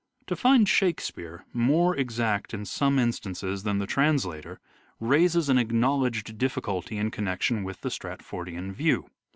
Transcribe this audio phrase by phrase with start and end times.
[0.25, 4.59] To find" Shakespeare" more exact in some instances" Shake than the translator
[4.99, 9.11] raises an acknowledged difficulty in QvW 6 connection with the Stratfordian view.